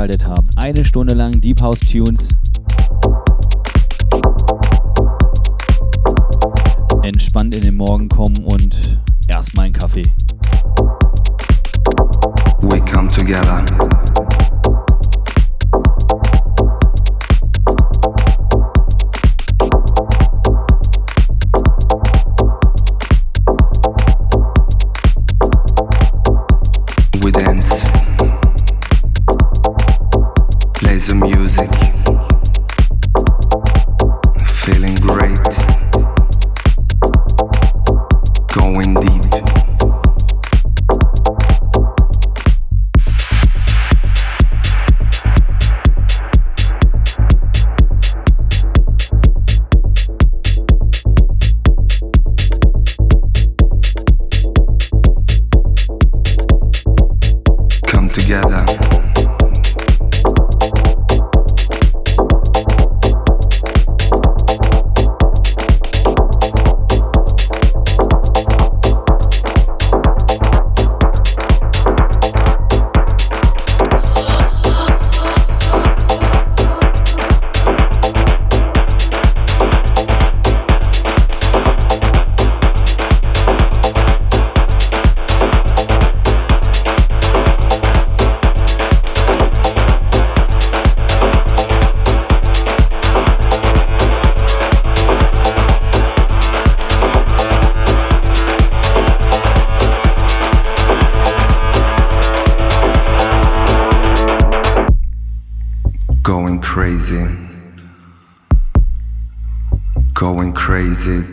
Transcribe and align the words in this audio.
eingeschaltet 0.00 0.26
habt. 0.26 0.50
Eine 0.56 0.84
Stunde 0.84 1.14
lang 1.14 1.40
Deep 1.40 1.60
House 1.60 1.80
Tunes 1.80 2.36
entspannt 7.02 7.54
in 7.54 7.62
den 7.62 7.76
Morgen 7.76 8.08
kommen 8.08 8.36
und 8.44 8.98
erstmal 9.28 9.66
einen 9.66 9.74
Kaffee. 9.74 10.04
We 12.62 12.80
come 12.92 13.08
together. 13.08 13.64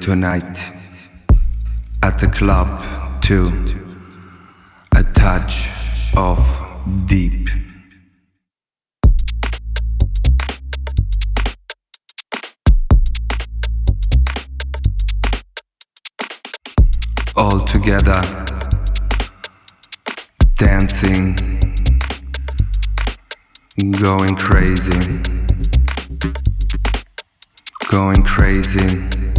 Tonight. 0.07 0.57
At 2.01 2.17
the 2.17 2.29
club, 2.29 2.69
too. 3.21 3.51
A 4.95 5.03
touch 5.03 5.69
of 6.15 6.39
deep. 7.07 7.49
All 17.35 17.59
together. 17.65 18.21
Dancing 20.55 21.35
Going 23.99 24.35
crazy. 24.37 25.21
Going 27.91 28.23
crazy. 28.23 29.36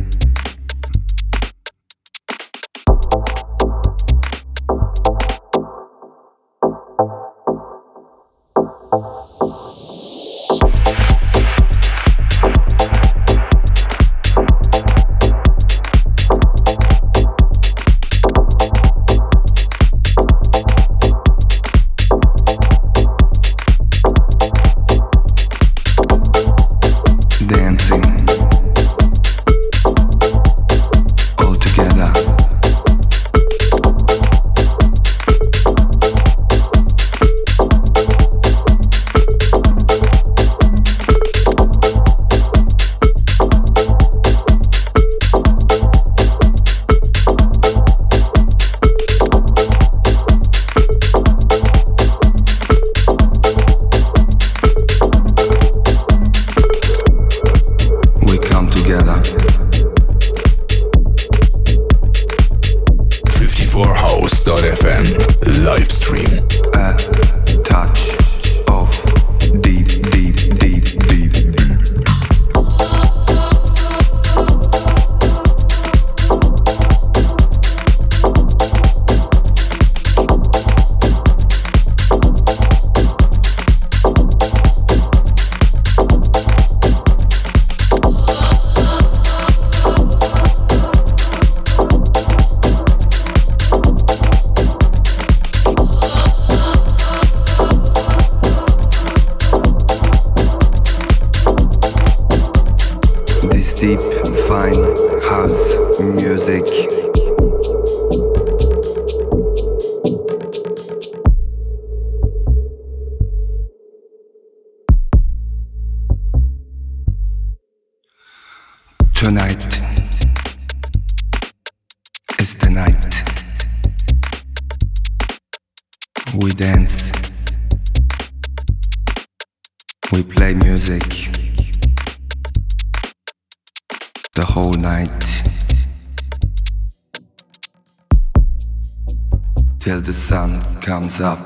comes 140.88 141.20
up. 141.20 141.38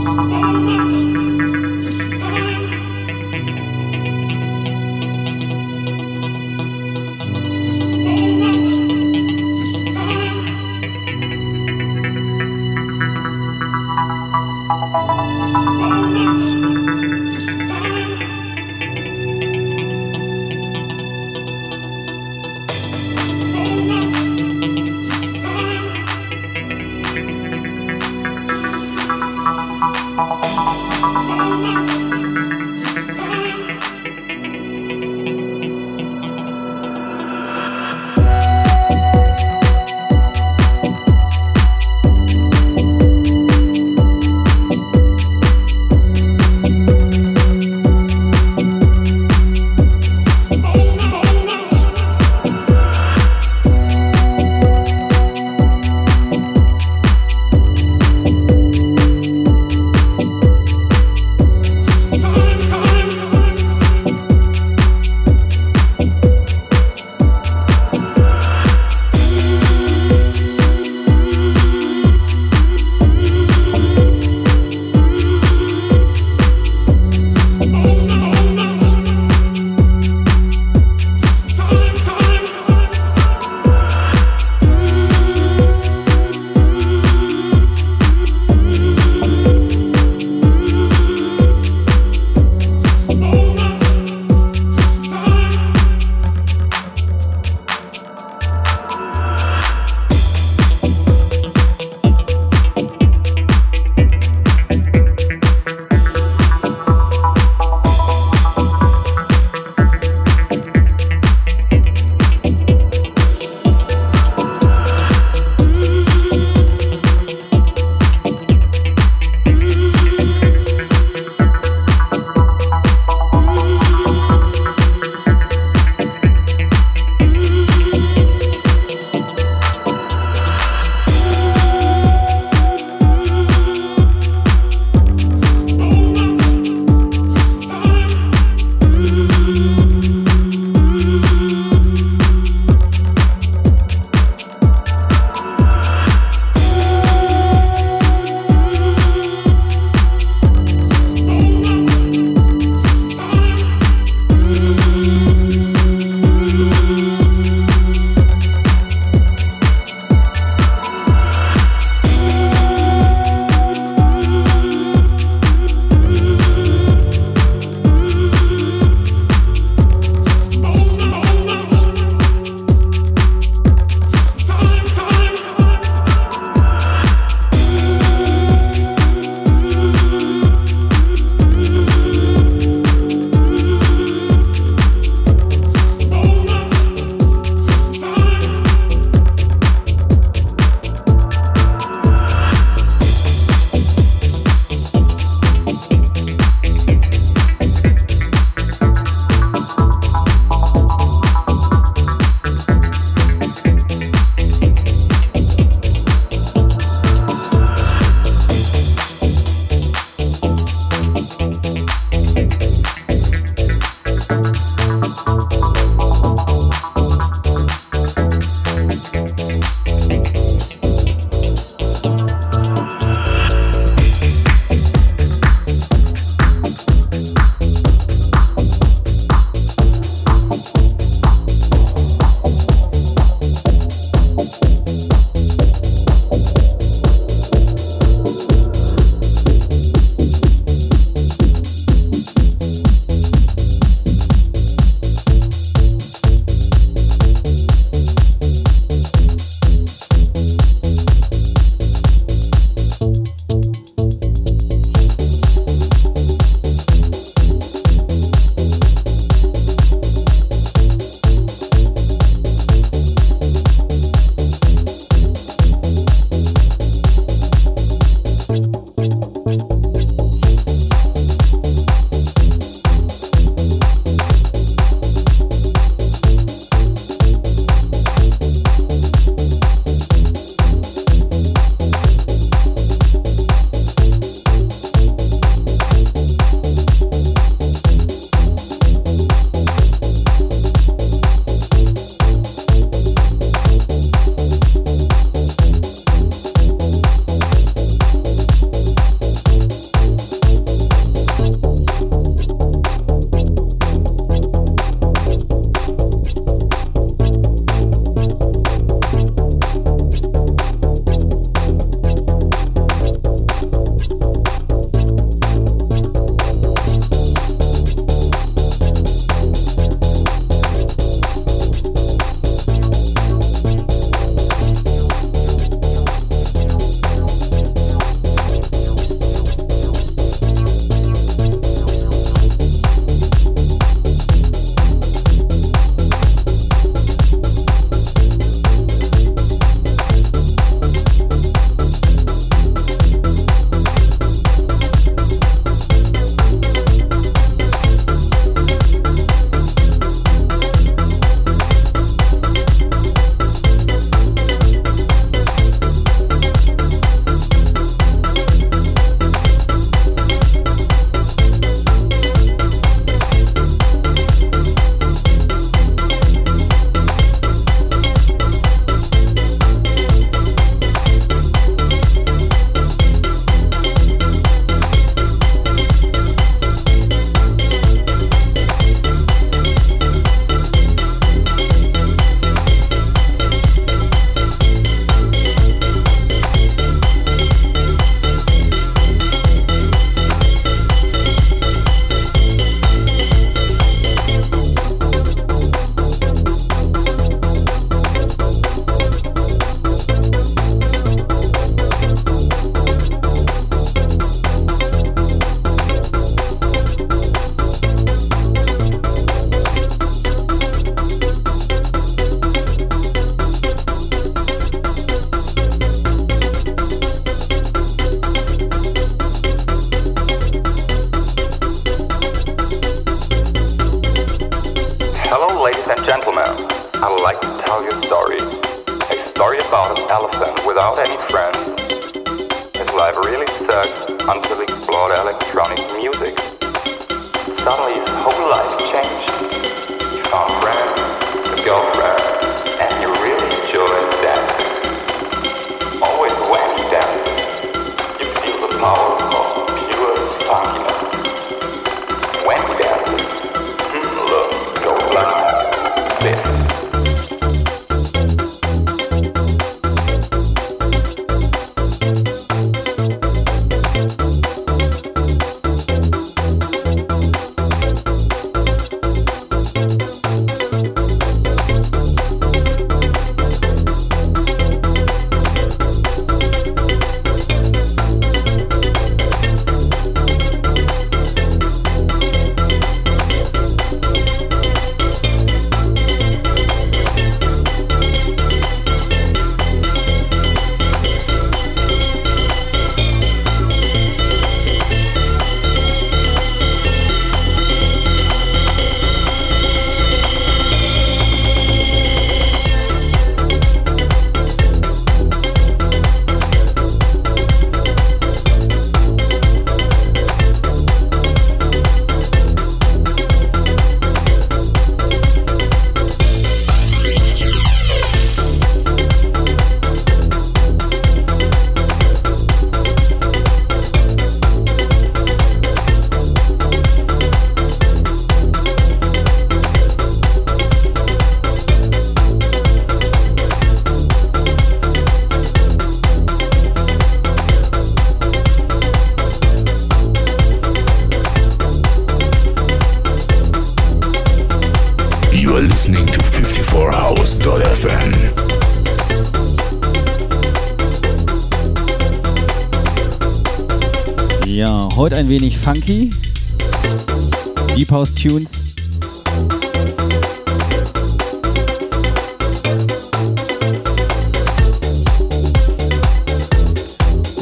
Stay. 0.00 0.59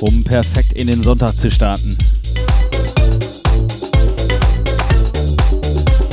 um 0.01 0.23
perfekt 0.25 0.73
in 0.73 0.87
den 0.87 1.03
Sonntag 1.03 1.35
zu 1.39 1.51
starten. 1.51 1.97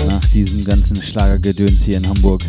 Nach 0.08 0.26
diesem 0.34 0.64
ganzen 0.66 1.02
Schlagergedöns 1.02 1.84
hier 1.84 1.98
in 1.98 2.08
Hamburg. 2.08 2.42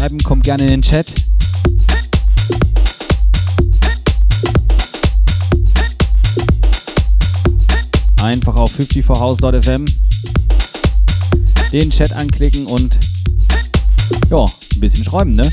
schreiben, 0.00 0.18
kommt 0.22 0.44
gerne 0.44 0.62
in 0.62 0.68
den 0.68 0.80
Chat. 0.80 1.06
Einfach 8.22 8.56
auf 8.56 8.72
54house.fm 8.78 9.84
den 11.70 11.90
Chat 11.90 12.12
anklicken 12.12 12.66
und 12.66 12.98
ja, 14.30 14.44
ein 14.44 14.80
bisschen 14.80 15.04
schreiben, 15.04 15.30
ne? 15.30 15.52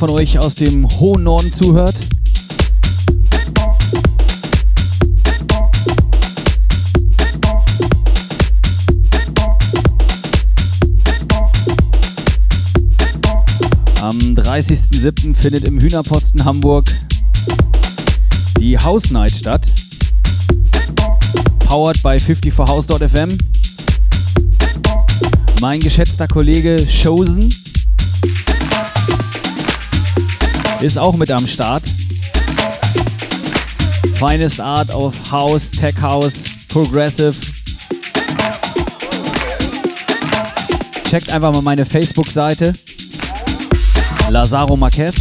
Von 0.00 0.08
euch 0.08 0.38
aus 0.38 0.54
dem 0.54 0.88
hohen 0.98 1.24
Norden 1.24 1.52
zuhört. 1.52 1.94
Am 14.00 14.16
30.07. 14.16 15.34
findet 15.34 15.64
im 15.64 15.78
Hühnerposten 15.78 16.46
Hamburg 16.46 16.86
die 18.58 18.78
House 18.78 19.10
Night 19.10 19.32
statt. 19.32 19.66
Powered 21.58 22.02
by 22.02 22.16
54house.fm. 22.16 23.36
Mein 25.60 25.80
geschätzter 25.80 26.26
Kollege 26.26 26.86
Chosen 27.02 27.52
ist 30.80 30.98
auch 30.98 31.14
mit 31.16 31.30
am 31.30 31.46
Start. 31.46 31.82
Finest 34.18 34.60
Art 34.60 34.90
of 34.94 35.14
House, 35.30 35.70
Tech 35.70 35.94
House, 36.00 36.34
Progressive. 36.68 37.34
Checkt 41.08 41.30
einfach 41.30 41.52
mal 41.52 41.62
meine 41.62 41.84
Facebook-Seite. 41.84 42.74
Lazaro 44.28 44.76
Marquez. 44.76 45.14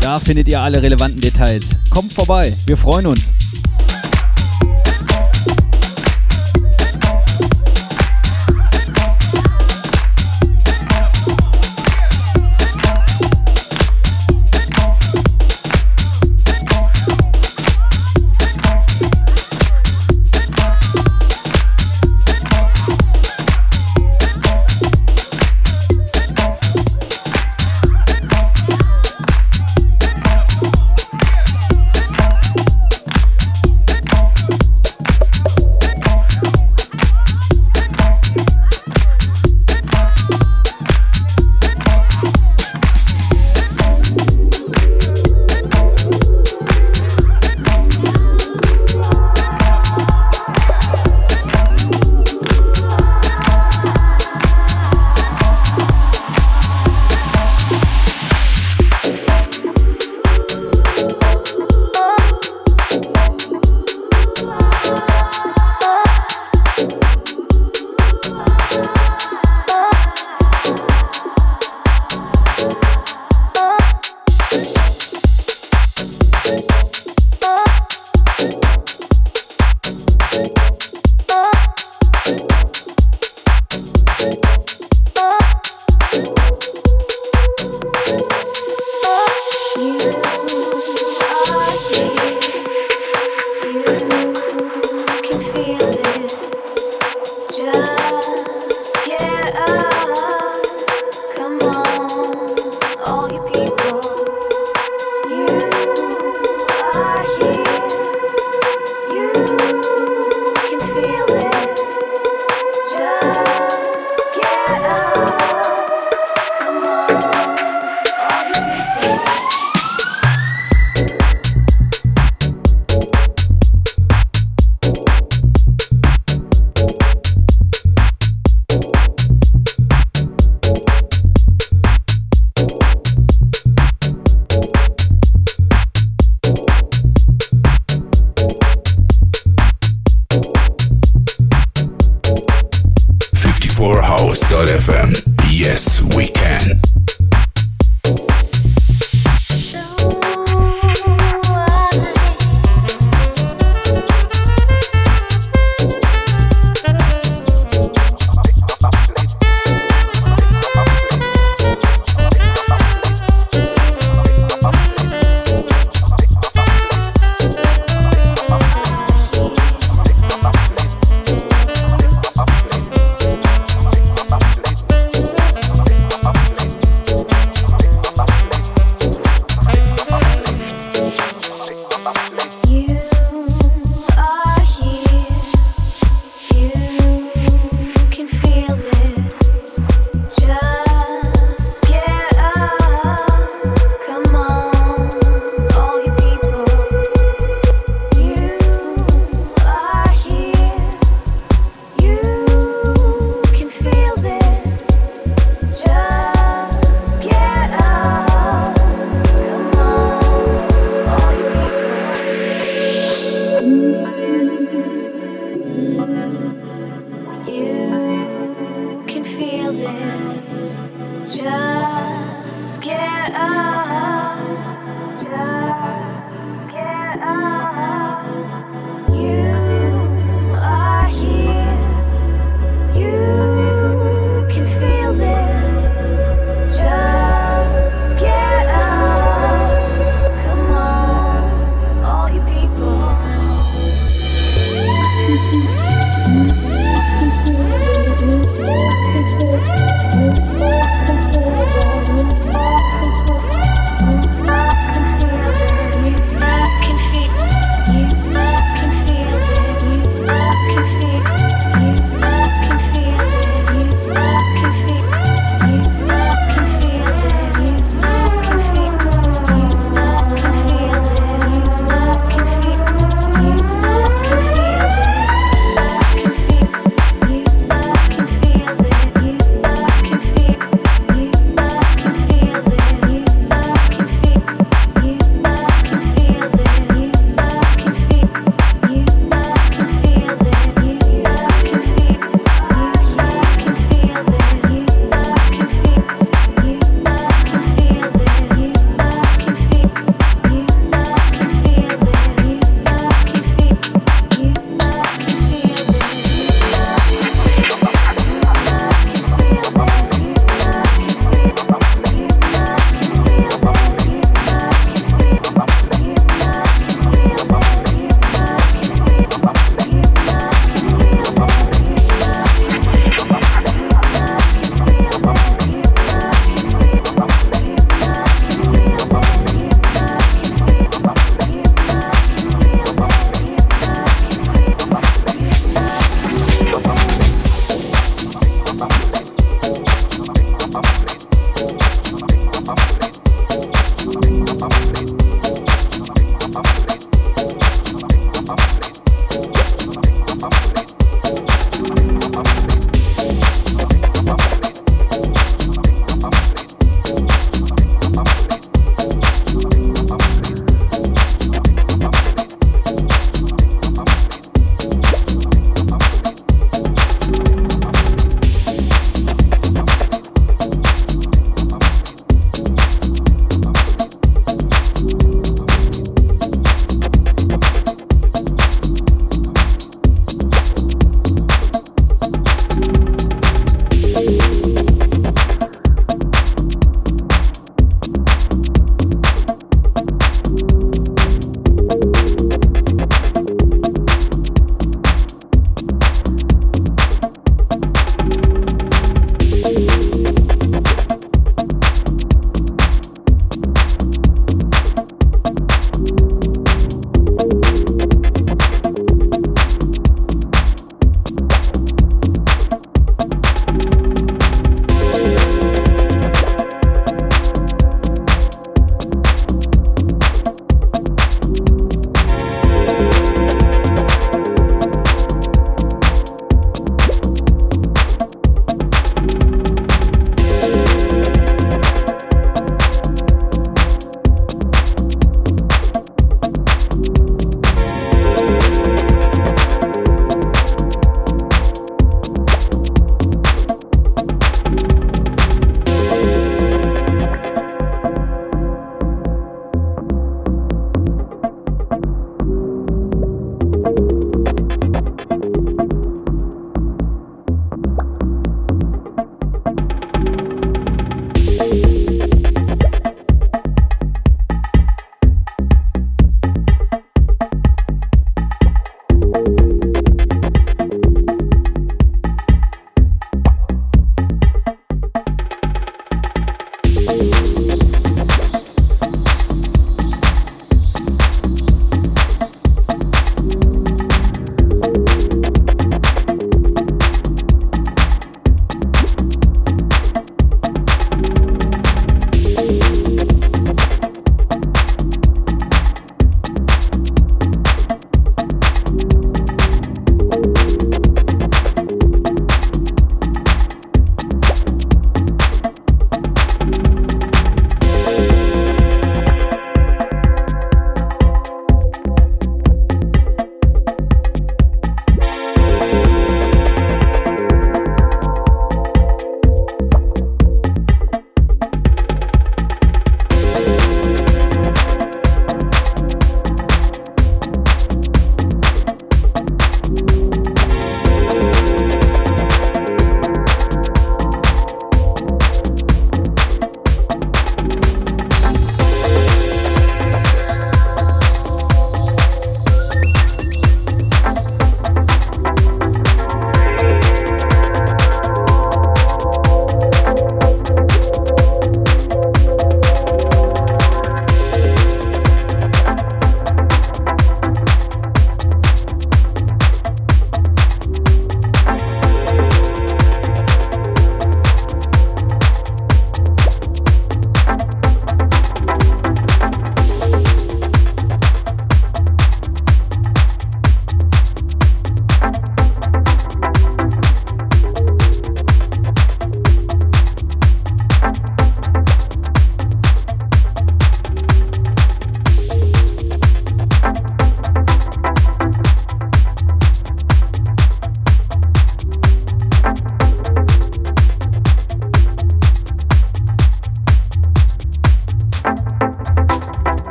Da 0.00 0.18
findet 0.18 0.48
ihr 0.48 0.60
alle 0.60 0.82
relevanten 0.82 1.20
Details. 1.20 1.64
Kommt 1.90 2.12
vorbei, 2.12 2.52
wir 2.66 2.76
freuen 2.76 3.06
uns.「 3.06 3.35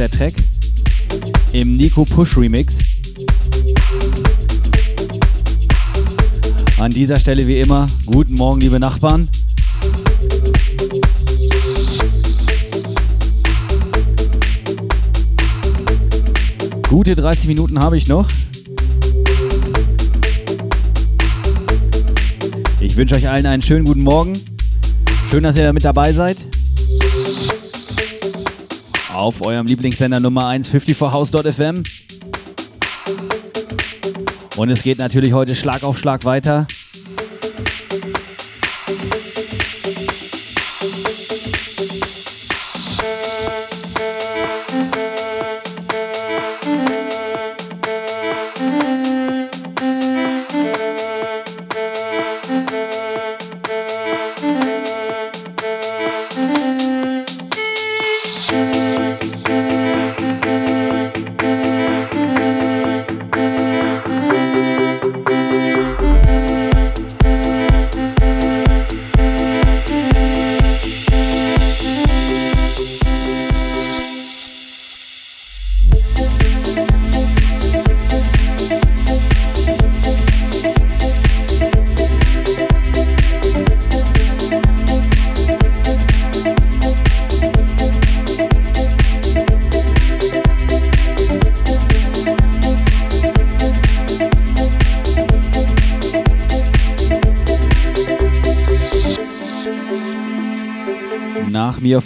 der 0.00 0.10
Track. 0.10 0.32
Im 1.52 1.76
Nico 1.76 2.06
Push 2.06 2.38
Remix. 2.38 2.78
An 6.78 6.90
dieser 6.90 7.20
Stelle 7.20 7.46
wie 7.46 7.58
immer, 7.58 7.86
guten 8.06 8.32
Morgen, 8.32 8.62
liebe 8.62 8.80
Nachbarn. 8.80 9.28
Gute 16.88 17.14
30 17.14 17.46
Minuten 17.48 17.78
habe 17.78 17.98
ich 17.98 18.08
noch. 18.08 18.26
Ich 22.80 22.96
wünsche 22.96 23.16
euch 23.16 23.28
allen 23.28 23.44
einen 23.44 23.60
schönen 23.60 23.84
guten 23.84 24.02
Morgen. 24.02 24.32
Schön, 25.30 25.42
dass 25.42 25.56
ihr 25.56 25.70
mit 25.74 25.84
dabei 25.84 26.14
seid. 26.14 26.49
Auf 29.20 29.42
eurem 29.42 29.66
Lieblingssender 29.66 30.18
Nummer 30.18 30.46
1 30.46 30.72
54house.fm. 30.72 31.82
Und 34.56 34.70
es 34.70 34.82
geht 34.82 34.96
natürlich 34.96 35.34
heute 35.34 35.54
Schlag 35.54 35.82
auf 35.82 35.98
Schlag 35.98 36.24
weiter. 36.24 36.66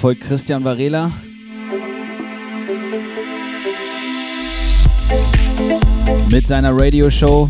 Folgt 0.04 0.20
Christian 0.20 0.62
Varela. 0.62 1.10
Mit 6.30 6.46
seiner 6.46 6.78
Radioshow. 6.78 7.48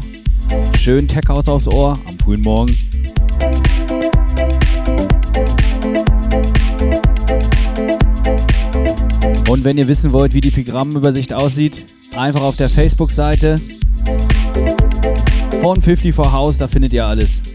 Schön 0.78 1.08
Tech 1.08 1.24
House 1.26 1.48
aufs 1.48 1.66
Ohr 1.66 1.98
am 2.06 2.16
frühen 2.16 2.42
Morgen. 2.42 2.72
Und 9.50 9.64
wenn 9.64 9.76
ihr 9.76 9.88
wissen 9.88 10.12
wollt, 10.12 10.32
wie 10.32 10.40
die 10.40 10.52
Programmübersicht 10.52 11.34
aussieht, 11.34 11.84
einfach 12.14 12.42
auf 12.42 12.56
der 12.56 12.70
Facebook-Seite 12.70 13.58
von 15.60 15.82
54 15.82 16.32
House, 16.32 16.58
da 16.58 16.68
findet 16.68 16.92
ihr 16.92 17.04
alles. 17.04 17.53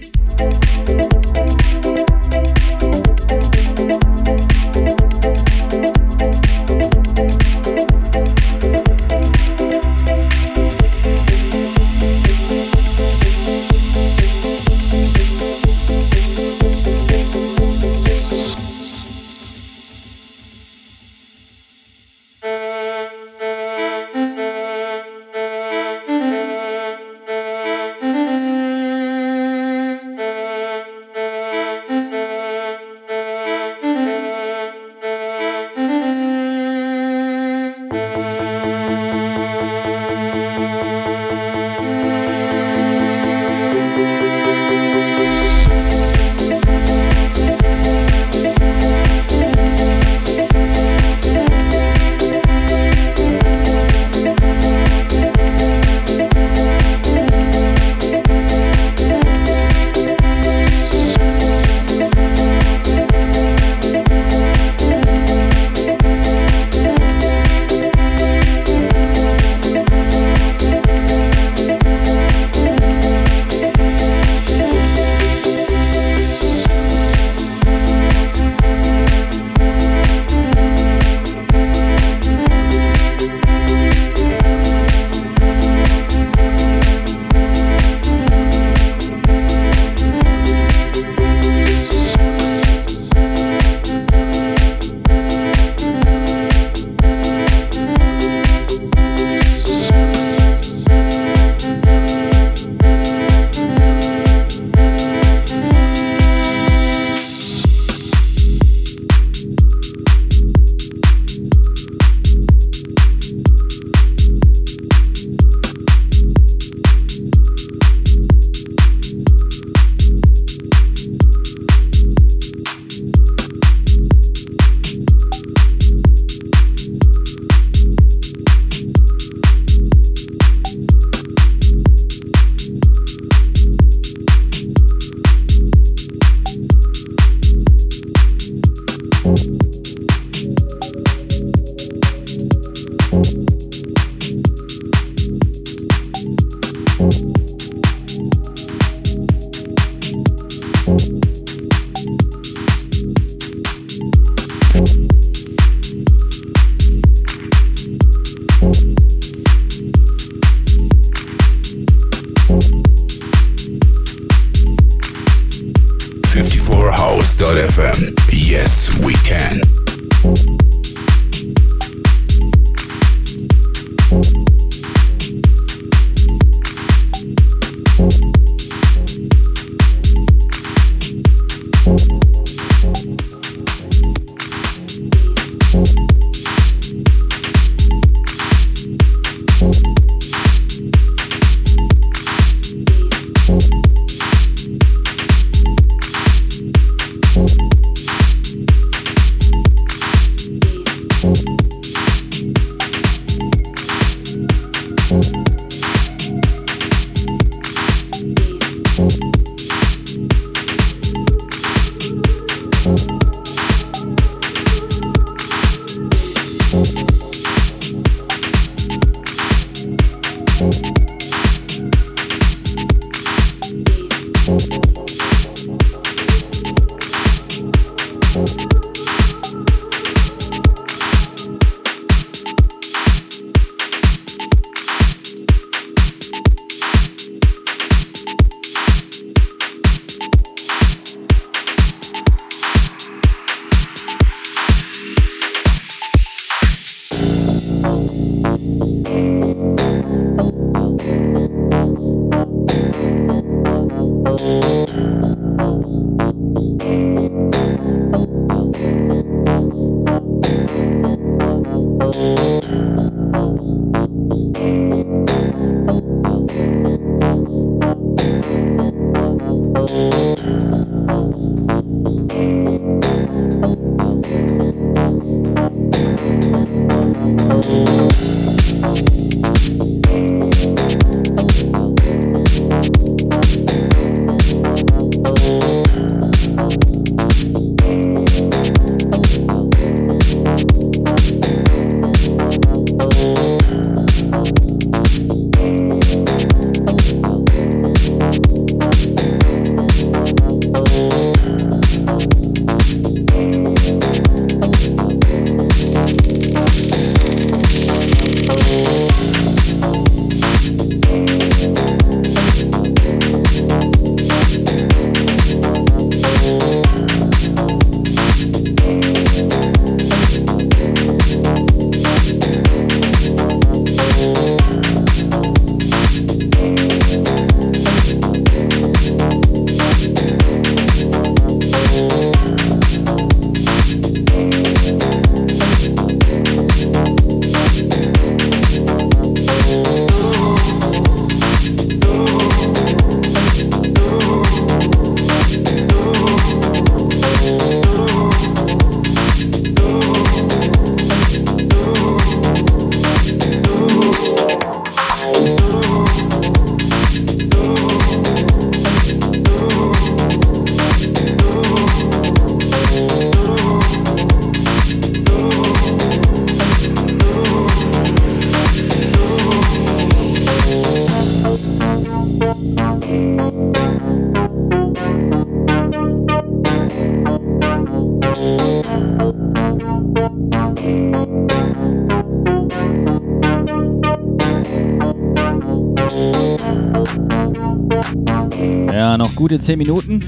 Gute 389.50 389.64
10 389.64 389.80
Minuten. 389.80 390.24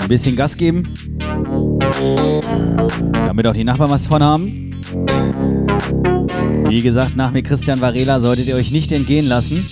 Ein 0.00 0.08
bisschen 0.08 0.36
Gas 0.36 0.56
geben. 0.56 0.84
Damit 3.12 3.46
auch 3.48 3.52
die 3.52 3.64
Nachbarn 3.64 3.90
was 3.90 4.06
von 4.06 4.22
haben. 4.22 4.70
Wie 6.68 6.82
gesagt, 6.82 7.16
nach 7.16 7.32
mir 7.32 7.42
Christian 7.42 7.80
Varela 7.80 8.20
solltet 8.20 8.46
ihr 8.46 8.54
euch 8.54 8.70
nicht 8.70 8.92
entgehen 8.92 9.26
lassen. 9.26 9.66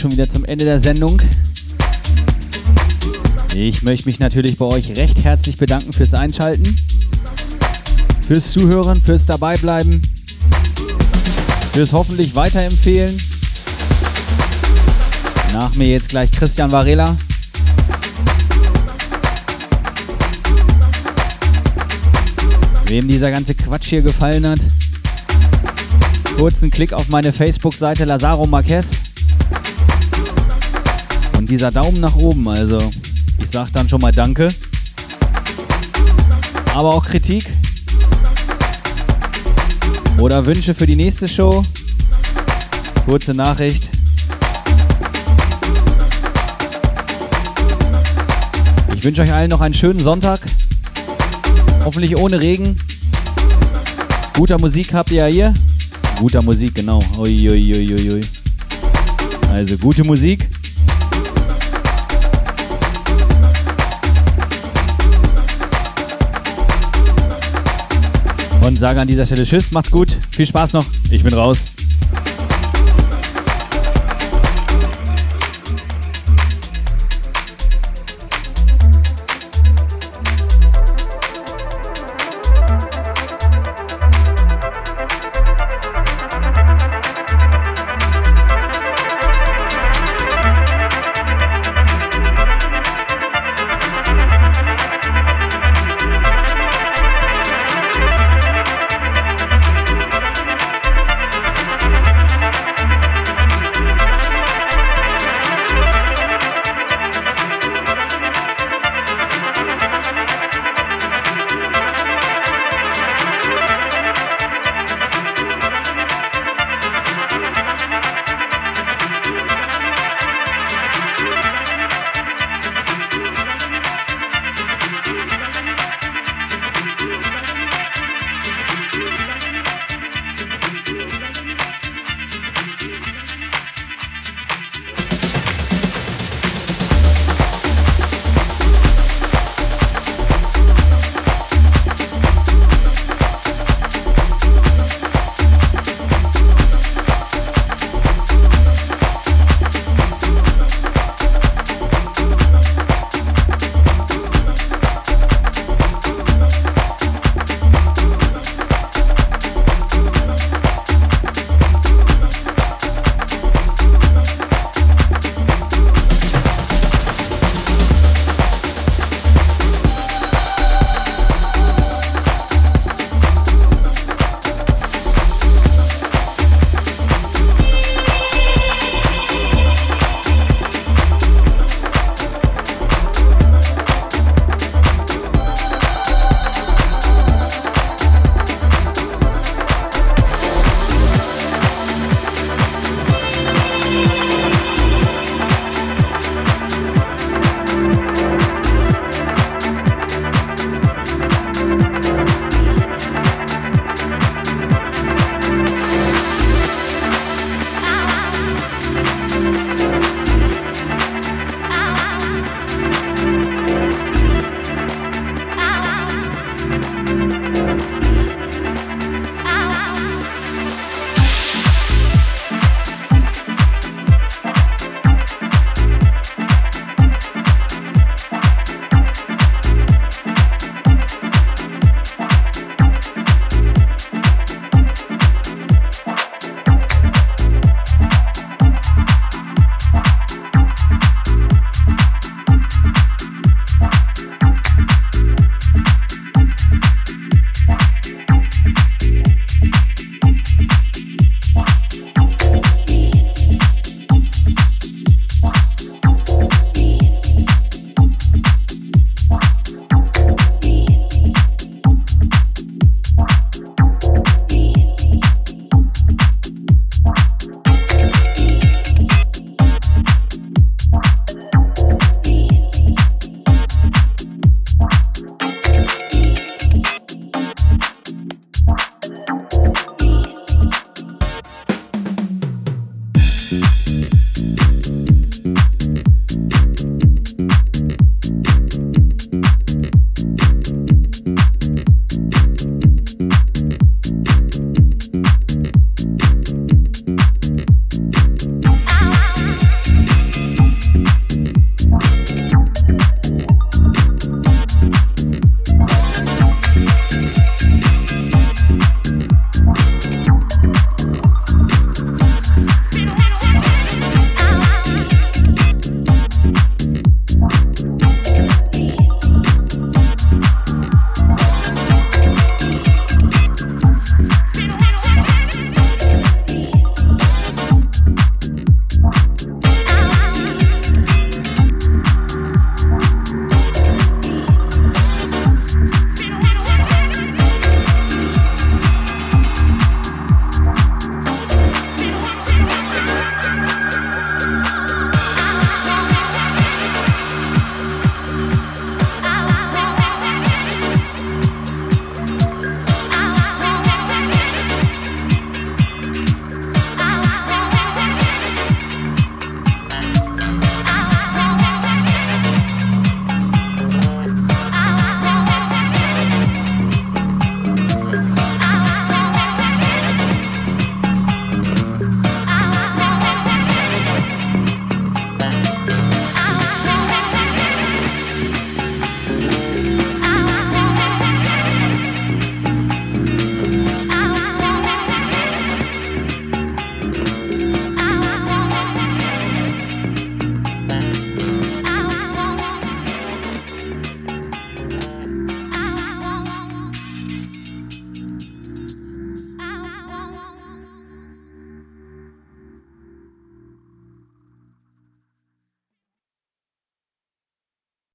Schon 0.00 0.12
wieder 0.12 0.28
zum 0.28 0.44
Ende 0.44 0.64
der 0.64 0.80
Sendung. 0.80 1.20
Ich 3.54 3.82
möchte 3.82 4.06
mich 4.06 4.20
natürlich 4.20 4.56
bei 4.56 4.66
euch 4.66 4.96
recht 4.96 5.24
herzlich 5.24 5.56
bedanken 5.56 5.92
fürs 5.92 6.14
Einschalten, 6.14 6.76
fürs 8.26 8.52
Zuhören, 8.52 9.00
fürs 9.02 9.26
Dabeibleiben, 9.26 10.00
fürs 11.72 11.92
hoffentlich 11.92 12.34
weiterempfehlen. 12.34 13.20
Nach 15.52 15.74
mir 15.74 15.88
jetzt 15.88 16.10
gleich 16.10 16.30
Christian 16.30 16.70
Varela. 16.70 17.16
Wem 22.86 23.08
dieser 23.08 23.30
ganze 23.30 23.54
Quatsch 23.54 23.88
hier 23.88 24.02
gefallen 24.02 24.46
hat, 24.46 24.60
kurzen 26.36 26.70
Klick 26.70 26.92
auf 26.92 27.08
meine 27.08 27.32
Facebook-Seite 27.32 28.04
Lazaro 28.04 28.46
Marquez 28.46 28.86
dieser 31.48 31.70
Daumen 31.70 32.00
nach 32.00 32.16
oben. 32.16 32.46
Also 32.48 32.78
ich 33.42 33.50
sag 33.50 33.72
dann 33.72 33.88
schon 33.88 34.00
mal 34.00 34.12
Danke. 34.12 34.48
Aber 36.74 36.94
auch 36.94 37.04
Kritik 37.04 37.44
oder 40.20 40.44
Wünsche 40.44 40.74
für 40.74 40.86
die 40.86 40.96
nächste 40.96 41.26
Show. 41.26 41.62
Kurze 43.06 43.34
Nachricht. 43.34 43.88
Ich 48.94 49.04
wünsche 49.04 49.22
euch 49.22 49.32
allen 49.32 49.48
noch 49.48 49.60
einen 49.60 49.74
schönen 49.74 49.98
Sonntag. 49.98 50.40
Hoffentlich 51.84 52.16
ohne 52.16 52.42
Regen. 52.42 52.76
Guter 54.34 54.58
Musik 54.58 54.92
habt 54.92 55.10
ihr 55.10 55.26
ja 55.28 55.32
hier. 55.32 55.54
guter 56.18 56.42
Musik, 56.42 56.74
genau. 56.74 57.02
Uiuiuiui. 57.16 57.74
Ui, 57.74 57.94
ui, 57.94 58.12
ui. 58.12 58.20
Also 59.50 59.78
gute 59.78 60.04
Musik. 60.04 60.47
Und 68.66 68.78
sage 68.78 69.00
an 69.00 69.08
dieser 69.08 69.24
Stelle 69.24 69.44
Tschüss, 69.44 69.70
macht's 69.72 69.90
gut, 69.90 70.16
viel 70.30 70.46
Spaß 70.46 70.72
noch, 70.74 70.84
ich 71.10 71.22
bin 71.22 71.34
raus. 71.34 71.77